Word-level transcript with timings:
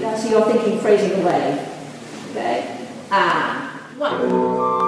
that's 0.00 0.28
your 0.30 0.44
thinking 0.50 0.78
phrasing 0.80 1.22
away. 1.22 1.68
Okay? 2.30 2.86
And 3.10 3.68
one. 3.98 4.81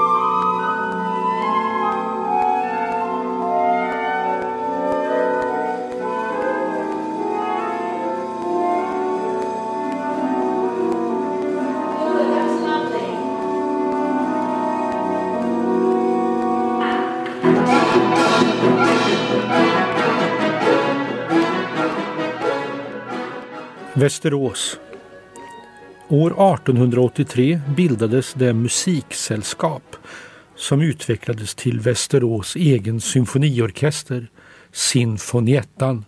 Västerås. 23.97 24.79
År 26.09 26.55
1883 26.55 27.61
bildades 27.77 28.35
det 28.35 28.53
musiksällskap 28.53 29.97
som 30.57 30.81
utvecklades 30.81 31.55
till 31.55 31.81
Västerås 31.81 32.57
egen 32.57 33.01
symfoniorkester, 33.01 34.27
Sinfoniettan. 34.73 36.05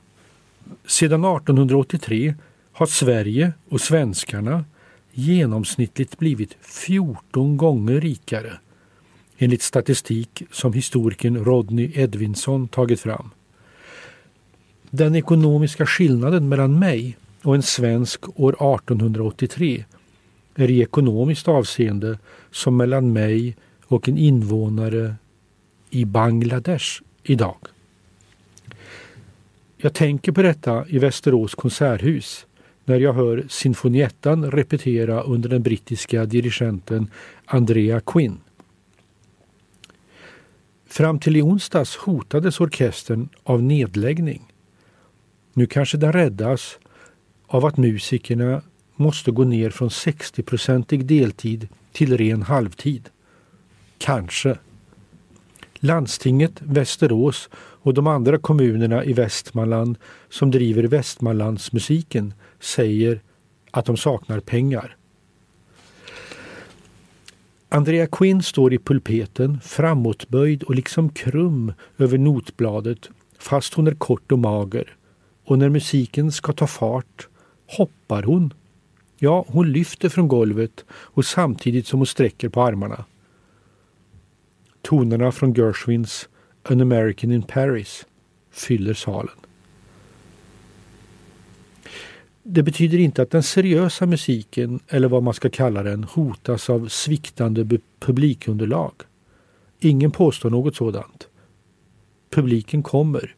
Sedan 0.86 1.24
1883 1.24 2.34
har 2.72 2.86
Sverige 2.86 3.52
och 3.68 3.80
svenskarna 3.80 4.64
genomsnittligt 5.12 6.18
blivit 6.18 6.56
14 6.60 7.56
gånger 7.56 8.00
rikare 8.00 8.52
enligt 9.38 9.62
statistik 9.62 10.42
som 10.50 10.73
historikern 10.73 11.45
Rodney 11.45 11.92
Edvinsson 11.95 12.68
tagit 12.68 13.00
fram. 13.00 13.30
Den 14.90 15.16
ekonomiska 15.16 15.87
skillnaden 15.87 16.48
mellan 16.48 16.78
mig 16.78 17.16
och 17.46 17.55
en 17.55 17.62
svensk 17.62 18.41
år 18.41 18.52
1883 18.52 19.84
är 20.54 20.70
i 20.70 20.80
ekonomiskt 20.80 21.48
avseende 21.48 22.18
som 22.51 22.76
mellan 22.76 23.12
mig 23.12 23.57
och 23.87 24.09
en 24.09 24.18
invånare 24.18 25.15
i 25.90 26.04
Bangladesh 26.04 27.02
idag. 27.23 27.57
Jag 29.76 29.95
tänker 29.95 30.32
på 30.32 30.43
detta 30.43 30.88
i 30.88 30.98
Västerås 30.98 31.54
konserthus 31.54 32.46
när 32.85 33.01
jag 33.01 33.12
hör 33.12 33.46
Sinfoniettan 33.48 34.51
repetera 34.51 35.23
under 35.23 35.48
den 35.48 35.63
brittiska 35.63 36.24
dirigenten 36.24 37.10
Andrea 37.45 38.01
Quinn. 38.01 38.38
Fram 40.87 41.18
till 41.18 41.37
i 41.37 41.42
onsdags 41.42 41.96
hotades 41.96 42.60
orkestern 42.60 43.29
av 43.42 43.63
nedläggning. 43.63 44.52
Nu 45.52 45.66
kanske 45.66 45.98
den 45.98 46.13
räddas 46.13 46.79
av 47.46 47.64
att 47.64 47.76
musikerna 47.76 48.62
måste 48.96 49.30
gå 49.30 49.44
ner 49.44 49.70
från 49.70 49.88
60-procentig 49.88 51.04
deltid 51.04 51.68
till 51.92 52.16
ren 52.16 52.42
halvtid. 52.42 53.08
Kanske. 53.98 54.58
Landstinget, 55.74 56.52
Västerås 56.60 57.48
och 57.54 57.94
de 57.94 58.06
andra 58.06 58.38
kommunerna 58.38 59.04
i 59.04 59.12
Västmanland 59.12 59.98
som 60.28 60.50
driver 60.50 60.82
Västmanlandsmusiken 60.82 62.34
säger 62.60 63.20
att 63.70 63.84
de 63.84 63.96
saknar 63.96 64.41
pengar. 64.41 64.97
Andrea 67.69 68.06
Quinn 68.06 68.42
står 68.42 68.74
i 68.74 68.78
pulpeten 68.78 69.60
framåtböjd 69.60 70.62
och 70.62 70.74
liksom 70.74 71.08
krum 71.08 71.72
över 71.98 72.19
notbladet 72.19 73.10
fast 73.38 73.74
hon 73.74 73.86
är 73.86 73.94
kort 73.94 74.32
och 74.32 74.38
mager. 74.38 74.97
Och 75.44 75.58
när 75.58 75.69
musiken 75.69 76.32
ska 76.32 76.52
ta 76.52 76.66
fart 76.66 77.28
hoppar 77.66 78.22
hon. 78.22 78.54
Ja, 79.19 79.44
hon 79.48 79.72
lyfter 79.72 80.09
från 80.09 80.28
golvet 80.28 80.84
och 80.91 81.25
samtidigt 81.25 81.86
som 81.86 81.98
hon 81.98 82.06
sträcker 82.06 82.48
på 82.48 82.62
armarna. 82.62 83.04
Tonerna 84.82 85.32
från 85.32 85.54
Gershwins 85.54 86.28
An 86.62 86.80
American 86.80 87.32
in 87.32 87.42
Paris 87.42 88.06
fyller 88.50 88.94
salen. 88.94 89.34
Det 92.42 92.62
betyder 92.62 92.98
inte 92.98 93.22
att 93.22 93.30
den 93.30 93.42
seriösa 93.42 94.06
musiken, 94.06 94.80
eller 94.88 95.08
vad 95.08 95.22
man 95.22 95.34
ska 95.34 95.50
kalla 95.50 95.82
den, 95.82 96.04
hotas 96.04 96.70
av 96.70 96.88
sviktande 96.88 97.78
publikunderlag. 97.98 98.92
Ingen 99.80 100.10
påstår 100.10 100.50
något 100.50 100.76
sådant. 100.76 101.28
Publiken 102.30 102.82
kommer. 102.82 103.34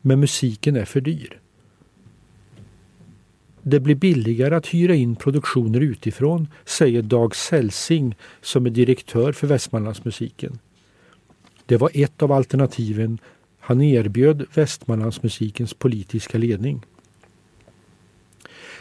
Men 0.00 0.20
musiken 0.20 0.76
är 0.76 0.84
för 0.84 1.00
dyr. 1.00 1.40
Det 3.62 3.80
blir 3.80 3.94
billigare 3.94 4.56
att 4.56 4.66
hyra 4.66 4.94
in 4.94 5.16
produktioner 5.16 5.80
utifrån, 5.80 6.48
säger 6.64 7.02
Dag 7.02 7.36
Selsing 7.36 8.16
som 8.40 8.66
är 8.66 8.70
direktör 8.70 9.32
för 9.32 9.46
Västmanlandsmusiken. 9.46 10.58
Det 11.66 11.76
var 11.76 11.90
ett 11.94 12.22
av 12.22 12.32
alternativen 12.32 13.18
han 13.60 13.80
erbjöd 13.80 14.46
Västmanlandsmusikens 14.54 15.74
politiska 15.74 16.38
ledning. 16.38 16.86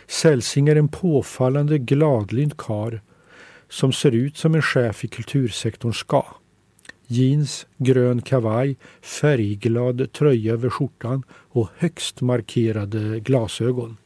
Selsing 0.07 0.67
är 0.67 0.75
en 0.75 0.87
påfallande 0.87 1.77
gladlynt 1.77 2.57
kar 2.57 3.01
som 3.69 3.91
ser 3.91 4.11
ut 4.11 4.37
som 4.37 4.55
en 4.55 4.61
chef 4.61 5.03
i 5.03 5.07
kultursektorn 5.07 5.93
ska. 5.93 6.25
Jeans, 7.07 7.67
grön 7.77 8.21
kavaj, 8.21 8.77
färgglad 9.01 10.11
tröja 10.11 10.53
över 10.53 10.69
skjortan 10.69 11.23
och 11.31 11.69
högst 11.77 12.21
markerade 12.21 13.19
glasögon. 13.19 13.97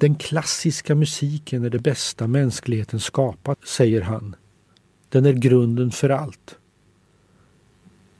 Den 0.00 0.14
klassiska 0.14 0.94
musiken 0.94 1.64
är 1.64 1.70
det 1.70 1.78
bästa 1.78 2.26
mänskligheten 2.26 3.00
skapat, 3.00 3.58
säger 3.66 4.00
han. 4.00 4.36
Den 5.08 5.26
är 5.26 5.32
grunden 5.32 5.90
för 5.90 6.10
allt. 6.10 6.56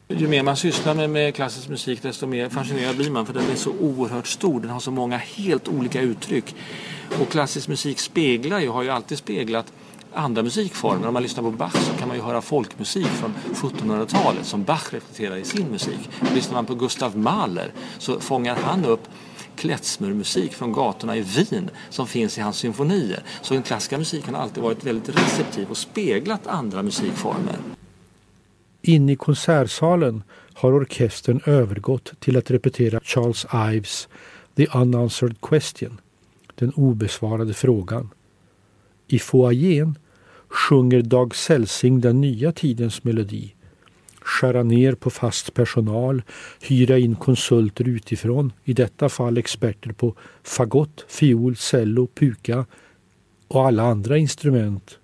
Ju 0.09 0.29
mer 0.29 0.43
man 0.43 0.57
sysslar 0.57 0.95
med, 0.95 1.11
med 1.11 1.35
klassisk 1.35 1.69
musik 1.69 2.03
desto 2.03 2.27
mer 2.27 2.49
fascinerad 2.49 2.97
blir 2.97 3.11
man 3.11 3.27
för 3.27 3.35
den 3.35 3.51
är 3.51 3.55
så 3.55 3.71
oerhört 3.71 4.27
stor. 4.27 4.61
Den 4.61 4.71
har 4.71 4.81
så 4.81 4.91
många 4.91 5.17
helt 5.17 5.69
olika 5.69 6.01
uttryck. 6.01 6.55
Och 7.21 7.29
klassisk 7.29 7.69
musik 7.69 7.99
speglar 7.99 8.61
ju, 8.61 8.69
har 8.69 8.83
ju 8.83 8.91
alltid 8.91 9.19
speglat 9.19 9.73
andra 10.13 10.43
musikformer. 10.43 11.09
Om 11.09 11.15
man 11.15 11.23
lyssnar 11.23 11.43
på 11.43 11.51
Bach 11.51 11.77
så 11.77 11.93
kan 11.99 12.09
man 12.09 12.17
ju 12.17 12.23
höra 12.23 12.43
folkmusik 12.43 13.07
från 13.07 13.35
1700-talet 13.55 14.47
som 14.47 14.65
Bach 14.65 14.93
reflekterar 14.93 15.37
i 15.37 15.45
sin 15.45 15.67
musik. 15.71 16.11
Lyssnar 16.35 16.55
man 16.55 16.67
på 16.67 16.75
Gustav 16.75 17.19
Mahler 17.19 17.73
så 17.99 18.21
fångar 18.21 18.57
han 18.57 18.85
upp 18.85 19.09
klezmermusik 19.61 20.53
från 20.53 20.73
gatorna 20.73 21.17
i 21.17 21.21
Wien 21.21 21.71
som 21.91 22.07
finns 22.07 22.39
i 22.39 22.41
hans 22.41 22.57
symfonier. 22.57 23.23
Så 23.43 23.55
den 23.55 23.63
klassiska 23.63 23.99
musiken 23.99 24.35
har 24.35 24.43
alltid 24.43 24.63
varit 24.63 24.85
väldigt 24.85 25.17
receptiv 25.17 25.71
och 25.71 25.77
speglat 25.77 26.47
andra 26.47 26.83
musikformer. 26.83 27.57
Inne 28.83 29.13
i 29.13 29.17
konsertsalen 29.17 30.23
har 30.55 30.73
orkestern 30.73 31.41
övergått 31.47 32.13
till 32.21 32.37
att 32.37 32.51
repetera 32.51 33.01
Charles 33.05 33.47
Ives 33.75 34.09
The 34.57 34.67
Unanswered 34.75 35.41
Question, 35.41 36.01
den 36.55 36.73
obesvarade 36.73 37.55
frågan. 37.55 38.11
I 39.07 39.19
foajén 39.19 39.99
sjunger 40.49 41.03
Dag 41.03 41.37
Selsing 41.37 42.01
den 42.01 42.21
nya 42.21 42.53
tidens 42.53 43.05
melodi. 43.05 43.55
Skära 44.21 44.63
ner 44.63 44.95
på 44.95 45.11
fast 45.11 45.55
personal, 45.55 46.23
hyra 46.61 46.99
in 46.99 47.17
konsulter 47.17 47.89
utifrån, 47.89 48.53
i 48.65 48.73
detta 48.73 49.09
fall 49.09 49.39
experter 49.39 49.93
på 49.93 50.15
fagott, 50.43 51.05
fiol, 51.09 51.57
cello, 51.57 52.07
puka 52.07 52.67
och 53.49 53.67
alla 53.67 53.83
andra 53.83 54.19
instrument 54.19 54.99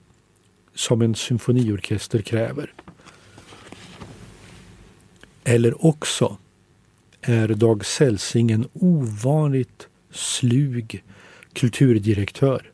som 0.74 1.02
en 1.02 1.14
symfoniorkester 1.14 2.22
kräver. 2.22 2.72
Eller 5.44 5.86
också 5.86 6.36
är 7.20 7.48
Dag 7.48 7.84
Selsing 7.84 8.50
en 8.50 8.68
ovanligt 8.72 9.88
slug 10.10 11.04
kulturdirektör. 11.52 12.72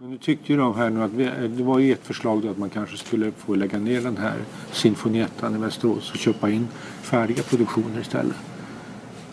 Men 0.00 0.10
nu 0.10 0.18
tyckte 0.18 0.52
ju 0.52 0.58
de 0.58 0.76
här 0.76 0.90
nu 0.90 1.02
att 1.02 1.12
vi, 1.12 1.24
det 1.48 1.62
var 1.62 1.78
ju 1.78 1.92
ett 1.92 2.06
förslag 2.06 2.42
då 2.42 2.50
att 2.50 2.58
man 2.58 2.70
kanske 2.70 2.96
skulle 2.96 3.32
få 3.32 3.54
lägga 3.54 3.78
ner 3.78 4.00
den 4.00 4.16
här 4.16 4.36
Sinfoniettan 4.72 5.54
i 5.54 5.58
Västerås 5.58 6.10
och 6.10 6.16
köpa 6.16 6.50
in 6.50 6.68
färdiga 7.02 7.42
produktioner 7.42 8.00
istället. 8.00 8.36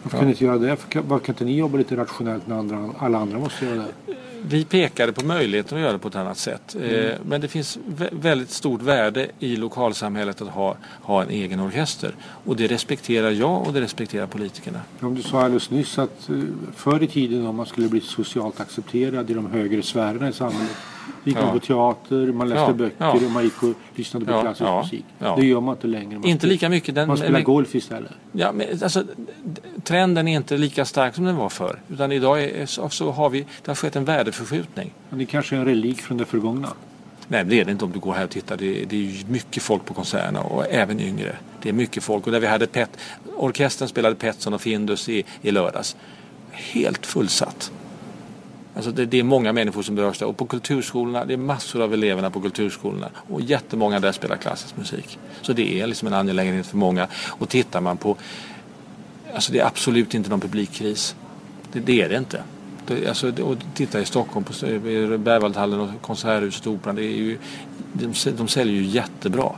Varför 0.03 0.17
kan 0.17 0.27
ni 0.27 0.31
inte 0.31 0.45
göra 0.45 0.57
det? 0.57 0.69
Varför 0.69 0.89
kan, 0.89 1.07
varför 1.07 1.25
kan 1.25 1.33
inte 1.33 1.45
ni 1.45 1.57
jobba 1.57 1.77
lite 1.77 1.97
rationellt 1.97 2.47
när 2.47 2.55
andra, 2.55 2.91
alla 2.99 3.17
andra 3.17 3.39
måste 3.39 3.65
göra 3.65 3.75
det? 3.75 4.15
Vi 4.49 4.65
pekade 4.65 5.11
på 5.13 5.25
möjligheten 5.25 5.77
att 5.77 5.81
göra 5.81 5.91
det 5.93 5.99
på 5.99 6.07
ett 6.07 6.15
annat 6.15 6.37
sätt. 6.37 6.75
Eh, 6.81 7.11
Men 7.25 7.41
det 7.41 7.47
finns 7.47 7.77
vä- 7.97 8.09
väldigt 8.21 8.49
stort 8.49 8.81
värde 8.81 9.27
i 9.39 9.55
lokalsamhället 9.55 10.41
att 10.41 10.47
ha, 10.47 10.75
ha 11.01 11.23
en 11.23 11.29
egen 11.29 11.59
orkester. 11.59 12.15
Och 12.45 12.55
det 12.55 12.67
respekterar 12.67 13.31
jag 13.31 13.67
och 13.67 13.73
det 13.73 13.81
respekterar 13.81 14.27
politikerna. 14.27 14.79
Om 15.01 15.15
du 15.15 15.21
sa 15.21 15.41
alldeles 15.41 15.69
nyss 15.69 15.99
att 15.99 16.29
eh, 16.29 16.35
förr 16.75 17.03
i 17.03 17.07
tiden 17.07 17.47
om 17.47 17.55
man 17.55 17.65
skulle 17.65 17.87
bli 17.89 18.01
socialt 18.01 18.59
accepterad 18.59 19.29
i 19.29 19.33
de 19.33 19.51
högre 19.51 19.81
sfärerna 19.83 20.29
i 20.29 20.33
samhället 20.33 20.71
gick 21.23 21.37
Ja. 21.37 21.41
man 21.41 21.59
på 21.59 21.65
teater, 21.65 22.31
man 22.31 22.49
läste 22.49 22.61
Ja, 22.63 22.73
böcker 22.73 22.95
ja. 22.97 23.11
och 23.13 23.21
man 23.21 23.43
gick 23.43 23.63
och 23.63 23.73
lyssnade 23.95 24.25
på 24.25 24.41
klassisk 24.41 24.69
musik. 24.69 25.05
Det 25.37 25.45
gör 25.45 25.61
man 25.61 25.75
inte 25.75 25.87
längre. 25.87 26.19
Man 26.19 26.27
Inte 26.29 26.47
lika 26.47 26.69
mycket. 26.69 26.95
Den, 26.95 27.07
Man 27.07 27.17
spelar 27.17 27.41
golf 27.41 27.75
istället. 27.75 28.11
Ja, 28.31 28.51
men 28.51 28.67
alltså, 28.83 29.03
trenden 29.85 30.27
är 30.27 30.35
inte 30.35 30.57
lika 30.57 30.85
stark 30.85 31.15
som 31.15 31.25
den 31.25 31.35
var 31.35 31.49
förr. 31.49 31.79
Utan 31.89 32.11
idag 32.11 32.43
är, 32.43 32.65
så 32.89 33.11
har 33.11 33.29
vi, 33.29 33.41
det 33.41 33.67
har 33.67 33.75
skett 33.75 33.95
en 33.95 34.05
värdeförskjutning. 34.05 34.93
Men 35.09 35.19
det 35.19 35.25
kanske 35.25 35.55
är 35.55 35.59
en 35.59 35.65
relik 35.65 36.01
från 36.01 36.17
det 36.17 36.25
förgångna? 36.25 36.69
Nej, 37.27 37.43
det 37.43 37.59
är 37.59 37.65
det 37.65 37.71
inte 37.71 37.85
om 37.85 37.91
du 37.91 37.99
går 37.99 38.13
här 38.13 38.23
och 38.23 38.29
tittar. 38.29 38.57
Det, 38.57 38.85
det 38.85 38.95
är 38.95 39.31
mycket 39.31 39.63
folk 39.63 39.85
på 39.85 39.93
konserterna 39.93 40.41
och 40.41 40.65
även 40.69 40.99
yngre. 40.99 41.35
Det 41.61 41.69
är 41.69 41.73
mycket 41.73 42.03
folk. 42.03 42.25
Och 42.25 42.31
där 42.31 42.39
vi 42.39 42.47
hade 42.47 42.67
Pet, 42.67 42.89
orkestern 43.35 43.87
spelade 43.87 44.15
Petson 44.15 44.53
och 44.53 44.61
Findus 44.61 45.09
i, 45.09 45.23
i 45.41 45.51
lördags. 45.51 45.95
Helt 46.51 47.05
fullsatt. 47.05 47.71
Alltså 48.75 48.91
det, 48.91 49.05
det, 49.05 49.19
är 49.19 49.23
många 49.23 49.53
människor 49.53 49.81
som 49.81 49.95
berörs 49.95 50.19
där. 50.19 50.25
Och 50.25 50.37
på 50.37 50.45
kulturskolorna, 50.45 51.25
det 51.25 51.33
är 51.33 51.37
massor 51.37 51.81
av 51.81 51.93
eleverna 51.93 52.29
på 52.31 52.41
kulturskolorna. 52.41 53.09
Och 53.29 53.41
jättemånga 53.41 53.99
där 53.99 54.11
spelar 54.11 54.35
klassisk 54.37 54.77
musik. 54.77 55.19
Så 55.41 55.53
det 55.53 55.81
är 55.81 55.87
liksom 55.87 56.07
en 56.07 56.13
angelägenhet 56.13 56.67
för 56.67 56.77
många. 56.77 57.07
Och 57.27 57.49
tittar 57.49 57.81
man 57.81 57.97
på, 57.97 58.17
alltså 59.35 59.51
det 59.51 59.59
är 59.59 59.65
absolut 59.65 60.13
inte 60.13 60.29
någon 60.29 60.39
publikkris. 60.39 61.15
Det, 61.71 61.79
det 61.79 62.01
är 62.01 62.09
det 62.09 62.17
inte. 62.17 62.43
Det, 62.87 63.07
alltså, 63.07 63.43
och 63.43 63.57
titta 63.73 64.01
i 64.01 64.05
Stockholm 64.05 64.45
på 64.45 64.53
Berwaldhallen 65.17 65.79
och 65.79 65.89
Konserthuset 66.01 66.67
och 66.67 66.73
Operan. 66.73 66.95
Det 66.95 67.03
är 67.03 67.17
ju, 67.17 67.37
de, 67.93 68.13
de 68.37 68.47
säljer 68.47 68.75
ju 68.75 68.83
jättebra. 68.83 69.51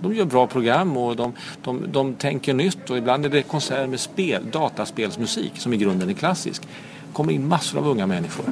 De 0.00 0.14
gör 0.14 0.24
bra 0.24 0.46
program 0.46 0.96
och 0.96 1.16
de, 1.16 1.32
de, 1.62 1.84
de 1.92 2.14
tänker 2.14 2.54
nytt 2.54 2.90
och 2.90 2.98
ibland 2.98 3.26
är 3.26 3.30
det 3.30 3.42
konserter 3.42 3.86
med 3.86 4.00
spel, 4.00 4.50
dataspelsmusik 4.52 5.52
som 5.56 5.72
i 5.72 5.76
grunden 5.76 6.08
är 6.08 6.12
klassisk 6.12 6.62
kommer 7.12 7.32
in 7.32 7.48
massor 7.48 7.78
av 7.78 7.88
unga 7.88 8.06
människor. 8.06 8.44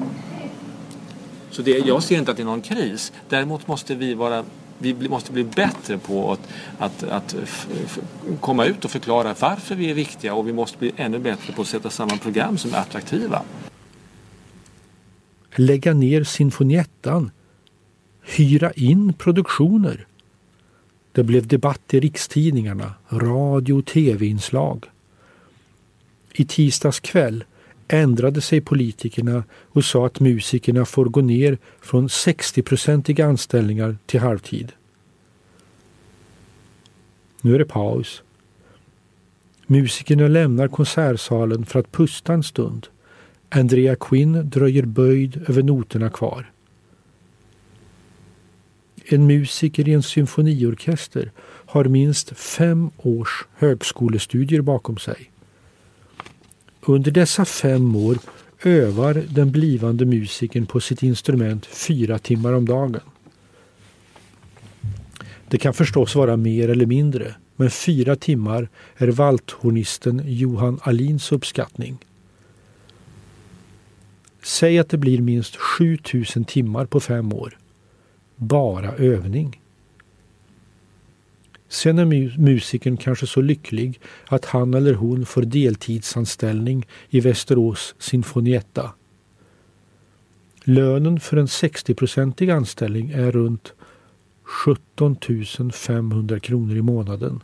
Så 1.51 1.62
det, 1.62 1.71
jag 1.71 2.03
ser 2.03 2.19
inte 2.19 2.31
att 2.31 2.37
det 2.37 2.43
är 2.43 2.45
någon 2.45 2.61
kris. 2.61 3.12
Däremot 3.29 3.69
måste 3.69 3.95
vi 3.95 4.15
vara 4.15 4.45
vi 4.78 5.08
måste 5.08 5.32
bli 5.32 5.44
bättre 5.44 5.99
på 5.99 6.32
att, 6.32 6.49
att, 6.78 7.02
att 7.02 7.37
komma 8.40 8.64
ut 8.64 8.84
och 8.84 8.90
förklara 8.90 9.34
varför 9.40 9.75
vi 9.75 9.90
är 9.90 9.94
viktiga 9.94 10.34
och 10.34 10.49
vi 10.49 10.52
måste 10.52 10.78
bli 10.78 10.93
ännu 10.96 11.19
bättre 11.19 11.52
på 11.52 11.62
att 11.62 11.69
sätta 11.69 11.90
samman 11.90 12.19
program 12.19 12.58
som 12.58 12.75
är 12.75 12.78
attraktiva. 12.78 13.43
Lägga 15.55 15.94
ner 15.94 16.25
sinfoniettan. 16.25 17.31
Hyra 18.23 18.73
in 18.73 19.12
produktioner. 19.12 20.06
Det 21.12 21.23
blev 21.23 21.46
debatt 21.46 21.94
i 21.94 22.00
rikstidningarna, 22.00 22.94
radio 23.08 23.73
och 23.73 23.87
tv-inslag. 23.87 24.84
I 26.32 26.44
tisdags 26.44 27.00
kväll 27.00 27.44
ändrade 27.88 28.41
sig 28.41 28.61
politikerna 28.61 29.44
och 29.50 29.85
sa 29.85 30.06
att 30.06 30.21
musikerna 30.21 30.85
får 30.85 31.05
gå 31.05 31.21
ner 31.21 31.59
från 31.81 32.09
60-procentiga 32.09 33.27
anställningar 33.27 33.97
till 34.06 34.21
halvtid. 34.21 34.73
Nu 37.41 37.55
är 37.55 37.59
det 37.59 37.65
paus. 37.65 38.23
Musikerna 39.67 40.29
lämnar 40.29 40.69
konsertsalen 40.69 41.67
för 41.67 41.81
att 41.81 41.93
pusta 41.93 42.33
en 42.33 42.43
stund. 42.43 42.87
Andrea 43.49 43.97
Quinn 43.97 44.50
dröjer 44.50 44.85
böjd 44.85 45.44
över 45.49 45.62
noterna 45.62 46.11
kvar. 46.11 46.50
En 49.05 49.27
musiker 49.27 49.88
i 49.88 49.93
en 49.93 50.03
symfoniorkester 50.03 51.31
har 51.67 51.85
minst 51.85 52.37
fem 52.37 52.91
års 52.97 53.44
högskolestudier 53.56 54.61
bakom 54.61 54.97
sig. 54.97 55.31
Under 56.88 57.11
dessa 57.11 57.44
fem 57.44 57.97
år 57.97 58.19
övar 58.62 59.15
den 59.15 59.53
blivande 59.53 60.05
musikern 60.05 60.67
på 60.67 60.81
sitt 60.81 61.03
instrument 61.03 61.67
fyra 61.67 62.19
timmar 62.19 62.53
om 62.53 62.67
dagen. 62.67 63.00
Det 65.49 65.59
kan 65.59 65.75
förstås 65.75 66.15
vara 66.15 66.37
mer 66.37 66.69
eller 66.69 66.87
mindre, 66.87 67.35
men 67.56 67.71
fyra 67.71 68.17
timmar 68.17 68.69
är 68.97 69.09
valthornisten 69.09 70.23
Johan 70.25 70.81
Alins 70.83 71.33
uppskattning. 71.33 71.99
Säg 74.43 74.79
att 74.79 74.88
det 74.88 74.99
blir 74.99 75.21
minst 75.21 75.56
7000 75.56 76.44
timmar 76.44 76.87
på 76.87 77.00
fem 77.00 77.33
år. 77.33 77.59
Bara 78.37 78.93
övning. 78.93 79.61
Sen 81.76 81.99
är 81.99 82.38
musikern 82.38 82.96
kanske 82.96 83.26
så 83.26 83.40
lycklig 83.40 84.00
att 84.26 84.44
han 84.44 84.75
eller 84.75 84.94
hon 84.94 85.26
får 85.26 85.43
deltidsanställning 85.43 86.87
i 87.11 87.20
Västerås 87.20 87.94
Sinfonietta. 87.99 88.93
Lönen 90.64 91.20
för 91.20 91.37
en 91.37 91.46
60-procentig 91.46 92.50
anställning 92.50 93.11
är 93.11 93.32
runt 93.32 93.73
17 94.43 95.17
500 95.73 96.40
kronor 96.40 96.76
i 96.76 96.82
månaden. 96.82 97.43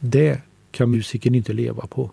Det 0.00 0.40
kan 0.70 0.90
musikern 0.90 1.34
inte 1.34 1.52
leva 1.52 1.86
på. 1.86 2.10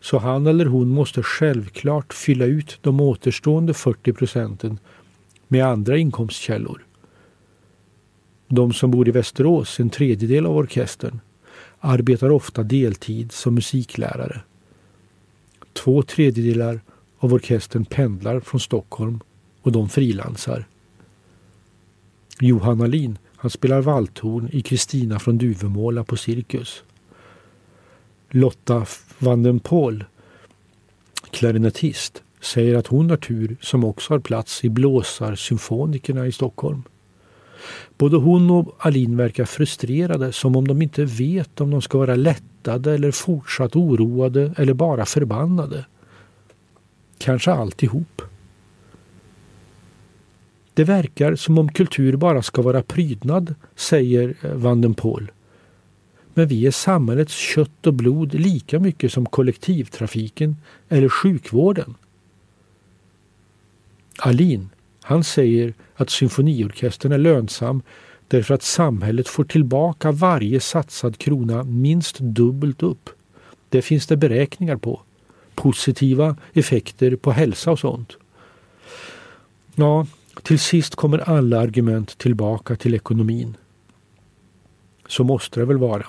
Så 0.00 0.18
han 0.18 0.46
eller 0.46 0.66
hon 0.66 0.88
måste 0.88 1.22
självklart 1.22 2.12
fylla 2.12 2.44
ut 2.44 2.78
de 2.80 3.00
återstående 3.00 3.74
40 3.74 4.12
procenten 4.12 4.78
med 5.48 5.66
andra 5.66 5.96
inkomstkällor. 5.96 6.84
De 8.52 8.72
som 8.72 8.90
bor 8.90 9.08
i 9.08 9.10
Västerås, 9.10 9.80
en 9.80 9.90
tredjedel 9.90 10.46
av 10.46 10.56
orkestern, 10.56 11.20
arbetar 11.78 12.30
ofta 12.30 12.62
deltid 12.62 13.32
som 13.32 13.54
musiklärare. 13.54 14.40
Två 15.72 16.02
tredjedelar 16.02 16.80
av 17.18 17.34
orkestern 17.34 17.84
pendlar 17.84 18.40
från 18.40 18.60
Stockholm 18.60 19.20
och 19.62 19.72
de 19.72 19.88
frilansar. 19.88 20.64
Johan 22.40 22.80
Alin, 22.80 23.18
han 23.36 23.50
spelar 23.50 23.80
valthorn 23.80 24.48
i 24.52 24.62
Kristina 24.62 25.18
från 25.18 25.38
Duvemåla 25.38 26.04
på 26.04 26.16
Cirkus. 26.16 26.82
Lotta 28.30 28.86
van 29.18 29.42
den 29.42 29.60
Pol, 29.60 30.04
klarinettist, 31.30 32.22
säger 32.40 32.74
att 32.74 32.86
hon 32.86 33.10
har 33.10 33.16
tur 33.16 33.56
som 33.60 33.84
också 33.84 34.14
har 34.14 34.20
plats 34.20 34.64
i 34.64 34.68
Blåsarsymfonikerna 34.68 36.26
i 36.26 36.32
Stockholm. 36.32 36.82
Både 37.98 38.16
hon 38.16 38.50
och 38.50 38.76
Alin 38.78 39.16
verkar 39.16 39.44
frustrerade 39.44 40.32
som 40.32 40.56
om 40.56 40.68
de 40.68 40.82
inte 40.82 41.04
vet 41.04 41.60
om 41.60 41.70
de 41.70 41.82
ska 41.82 41.98
vara 41.98 42.14
lättade 42.16 42.94
eller 42.94 43.10
fortsatt 43.10 43.76
oroade 43.76 44.54
eller 44.56 44.74
bara 44.74 45.06
förbannade. 45.06 45.86
Kanske 47.18 47.52
alltihop. 47.52 48.22
Det 50.74 50.84
verkar 50.84 51.36
som 51.36 51.58
om 51.58 51.72
kultur 51.72 52.16
bara 52.16 52.42
ska 52.42 52.62
vara 52.62 52.82
prydnad, 52.82 53.54
säger 53.74 54.36
Van 54.54 54.80
den 54.80 54.94
Pol. 54.94 55.30
Men 56.34 56.48
vi 56.48 56.66
är 56.66 56.70
samhällets 56.70 57.34
kött 57.34 57.86
och 57.86 57.94
blod 57.94 58.34
lika 58.34 58.78
mycket 58.78 59.12
som 59.12 59.26
kollektivtrafiken 59.26 60.56
eller 60.88 61.08
sjukvården. 61.08 61.94
Alin, 64.18 64.68
han 65.02 65.24
säger 65.24 65.74
att 65.94 66.10
symfoniorkestern 66.10 67.12
är 67.12 67.18
lönsam 67.18 67.82
därför 68.28 68.54
att 68.54 68.62
samhället 68.62 69.28
får 69.28 69.44
tillbaka 69.44 70.12
varje 70.12 70.60
satsad 70.60 71.18
krona 71.18 71.64
minst 71.64 72.18
dubbelt 72.18 72.82
upp. 72.82 73.10
Det 73.68 73.82
finns 73.82 74.06
det 74.06 74.16
beräkningar 74.16 74.76
på. 74.76 75.02
Positiva 75.54 76.36
effekter 76.52 77.16
på 77.16 77.30
hälsa 77.30 77.70
och 77.70 77.78
sånt. 77.78 78.16
Ja, 79.74 80.06
till 80.42 80.58
sist 80.58 80.94
kommer 80.94 81.18
alla 81.18 81.60
argument 81.60 82.18
tillbaka 82.18 82.76
till 82.76 82.94
ekonomin. 82.94 83.56
Så 85.08 85.24
måste 85.24 85.60
det 85.60 85.66
väl 85.66 85.78
vara. 85.78 86.06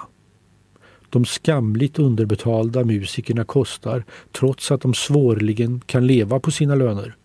De 1.10 1.26
skamligt 1.26 2.00
underbetalda 2.00 2.84
musikerna 2.84 3.44
kostar 3.44 4.04
trots 4.32 4.72
att 4.72 4.82
de 4.82 4.94
svårligen 4.94 5.82
kan 5.86 6.08
leva 6.08 6.40
på 6.40 6.52
sina 6.52 6.76
löner. 6.76 7.16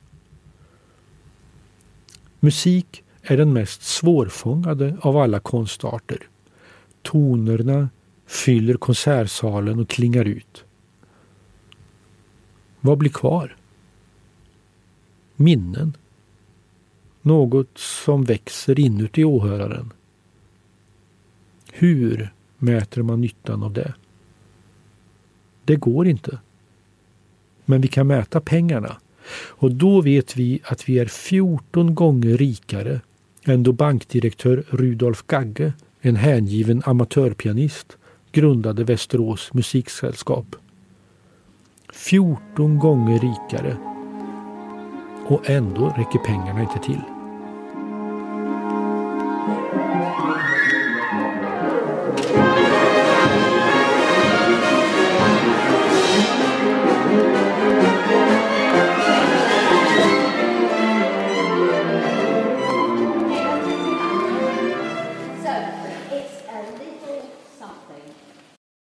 Musik 2.46 3.04
är 3.22 3.36
den 3.36 3.52
mest 3.52 3.82
svårfångade 3.82 4.96
av 5.00 5.16
alla 5.16 5.40
konstarter. 5.40 6.28
Tonerna 7.02 7.88
fyller 8.26 8.74
konsertsalen 8.74 9.78
och 9.78 9.88
klingar 9.88 10.24
ut. 10.24 10.64
Vad 12.80 12.98
blir 12.98 13.10
kvar? 13.10 13.56
Minnen. 15.36 15.96
Något 17.22 17.78
som 17.78 18.24
växer 18.24 18.80
inuti 18.80 19.24
åhöraren. 19.24 19.92
Hur 21.72 22.32
mäter 22.58 23.02
man 23.02 23.20
nyttan 23.20 23.62
av 23.62 23.72
det? 23.72 23.94
Det 25.64 25.76
går 25.76 26.06
inte. 26.06 26.38
Men 27.64 27.80
vi 27.80 27.88
kan 27.88 28.06
mäta 28.06 28.40
pengarna 28.40 28.96
och 29.32 29.72
då 29.72 30.00
vet 30.00 30.36
vi 30.36 30.60
att 30.64 30.88
vi 30.88 30.98
är 30.98 31.06
14 31.06 31.94
gånger 31.94 32.36
rikare 32.36 33.00
än 33.44 33.62
då 33.62 33.72
bankdirektör 33.72 34.64
Rudolf 34.70 35.22
Gagge, 35.26 35.72
en 36.00 36.16
hängiven 36.16 36.82
amatörpianist, 36.84 37.96
grundade 38.32 38.84
Västerås 38.84 39.52
musiksällskap. 39.52 40.56
14 41.92 42.78
gånger 42.78 43.18
rikare. 43.18 43.76
Och 45.26 45.50
ändå 45.50 45.88
räcker 45.88 46.18
pengarna 46.18 46.60
inte 46.60 46.78
till. 46.78 47.15